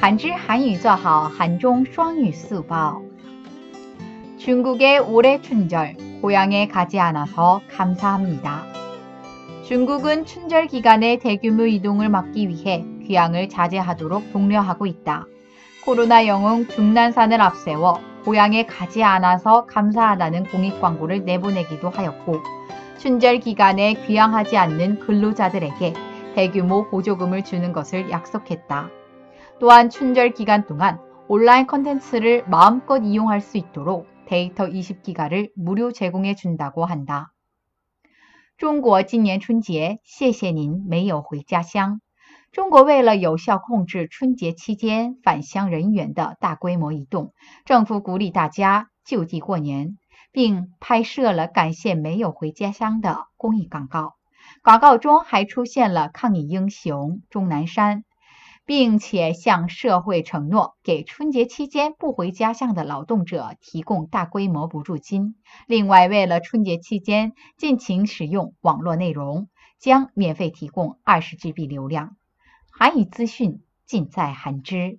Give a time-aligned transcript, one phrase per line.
[0.00, 2.74] 한지 한유 저하, 한종 쌍유 수보
[4.38, 8.62] 중국의 올해 춘절, 고향에 가지 않아서 감사합니다.
[9.64, 15.26] 중국은 춘절 기간에 대규모 이동을 막기 위해 귀향을 자제하도록 독려하고 있다.
[15.84, 22.42] 코로나 영웅 중난산을 앞세워 고향에 가지 않아서 감사하다는 공익 광고를 내보내기도 하였고,
[22.98, 25.94] 춘절 기간에 귀향하지 않는 근로자들에게
[26.34, 28.90] 대규모 보조금을 주는 것을 약속했다.
[29.59, 36.85] 또한 춘절 기간 동안 온라인 컨텐츠를 마음껏 이용할 수 있도록 데이터 20기가를 무료 제공해 준다고
[36.85, 37.31] 한다.
[38.57, 41.99] 中国今年春节，谢谢您没有回家乡。
[42.51, 47.33] 中国为了有效控制春节期间返乡人员的大规模移动，
[47.65, 49.97] 政府鼓励大家就地过年，
[50.31, 54.15] 并拍摄了感谢没有回家乡的公益广告。
[54.63, 58.03] 广告中还出现了抗疫英雄钟南山。
[58.66, 65.36] 并且向社会承诺，给春节期间不回家乡的劳动者提供大规模补助金。
[65.68, 72.16] 另外，为了春节期间尽情使用网络内容，将免费提供二十 GB 流量。
[72.70, 74.98] 韩语资讯尽在韩知。